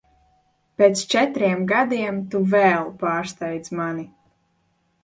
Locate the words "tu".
2.33-2.43